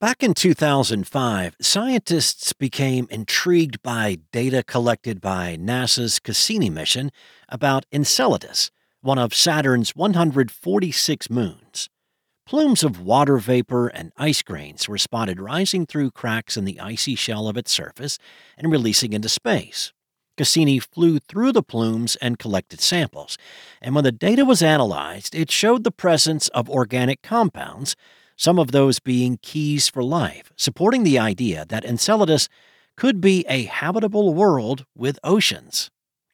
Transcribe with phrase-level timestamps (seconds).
[0.00, 7.12] Back in 2005, scientists became intrigued by data collected by NASA's Cassini mission
[7.50, 8.70] about Enceladus,
[9.02, 11.90] one of Saturn's 146 moons.
[12.46, 17.14] Plumes of water vapor and ice grains were spotted rising through cracks in the icy
[17.14, 18.18] shell of its surface
[18.56, 19.92] and releasing into space.
[20.38, 23.36] Cassini flew through the plumes and collected samples,
[23.82, 27.96] and when the data was analyzed, it showed the presence of organic compounds
[28.40, 32.48] some of those being keys for life, supporting the idea that Enceladus
[32.96, 35.90] could be a habitable world with oceans.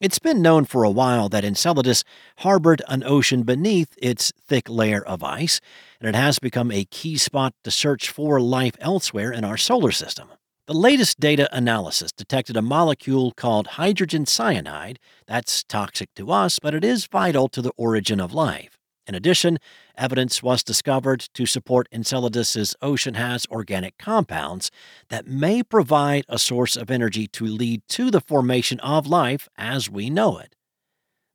[0.00, 2.02] It's been known for a while that Enceladus
[2.38, 5.60] harbored an ocean beneath its thick layer of ice,
[6.00, 9.92] and it has become a key spot to search for life elsewhere in our solar
[9.92, 10.28] system.
[10.66, 16.72] The latest data analysis detected a molecule called hydrogen cyanide that's toxic to us, but
[16.72, 18.79] it is vital to the origin of life.
[19.10, 19.58] In addition,
[19.96, 24.70] evidence was discovered to support Enceladus's ocean has organic compounds
[25.08, 29.90] that may provide a source of energy to lead to the formation of life as
[29.90, 30.54] we know it.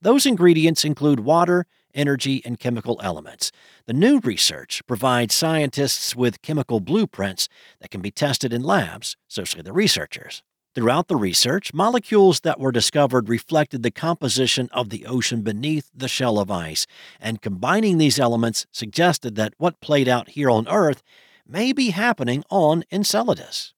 [0.01, 3.51] Those ingredients include water, energy, and chemical elements.
[3.87, 7.49] The new research provides scientists with chemical blueprints
[7.81, 10.43] that can be tested in labs, so say the researchers.
[10.75, 16.09] Throughout the research, molecules that were discovered reflected the composition of the ocean beneath the
[16.09, 16.85] shell of ice,
[17.17, 21.01] and combining these elements suggested that what played out here on Earth
[21.47, 23.73] may be happening on Enceladus.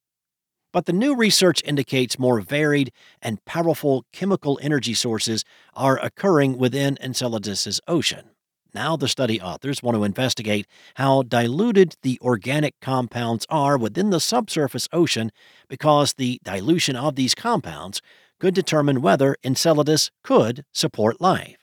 [0.74, 2.92] But the new research indicates more varied
[3.22, 5.46] and powerful chemical energy sources
[5.76, 8.32] are occurring within Enceladus's ocean.
[8.78, 10.68] Now, the study authors want to investigate
[10.98, 15.32] how diluted the organic compounds are within the subsurface ocean
[15.68, 18.04] because the dilution of these compounds
[18.40, 21.58] could determine whether Enceladus could support life.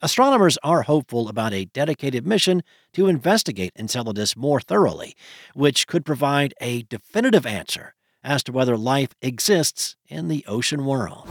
[0.00, 2.62] Astronomers are hopeful about a dedicated mission
[2.94, 5.14] to investigate Enceladus more thoroughly,
[5.52, 7.92] which could provide a definitive answer
[8.24, 11.28] as to whether life exists in the ocean world.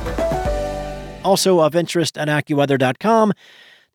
[1.24, 3.34] Also of interest at AccuWeather.com,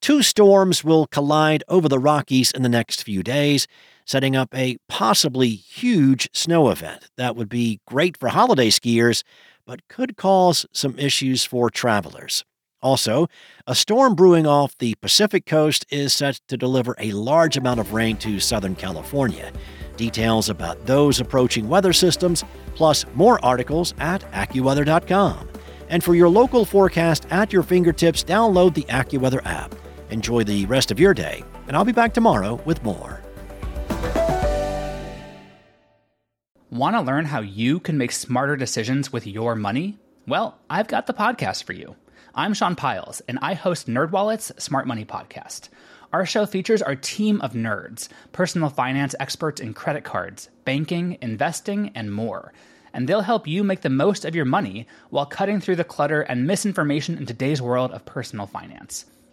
[0.03, 3.69] Two storms will collide over the Rockies in the next few days,
[4.05, 9.23] setting up a possibly huge snow event that would be great for holiday skiers,
[9.65, 12.45] but could cause some issues for travelers.
[12.83, 13.29] Also,
[13.69, 17.93] a storm brewing off the Pacific coast is set to deliver a large amount of
[17.93, 19.53] rain to Southern California.
[19.97, 22.43] Details about those approaching weather systems,
[22.75, 25.49] plus more articles at AccuWeather.com.
[25.89, 29.73] And for your local forecast at your fingertips, download the AccuWeather app.
[30.13, 33.23] Enjoy the rest of your day, and I'll be back tomorrow with more.
[36.71, 39.99] Want to learn how you can make smarter decisions with your money?
[40.27, 41.97] Well, I've got the podcast for you.
[42.35, 45.71] I'm Sean Pyles, and I host NerdWallet's Smart Money Podcast.
[46.13, 51.91] Our show features our team of nerds, personal finance experts in credit cards, banking, investing,
[51.95, 52.53] and more.
[52.93, 56.21] And they'll help you make the most of your money while cutting through the clutter
[56.21, 59.07] and misinformation in today's world of personal finance.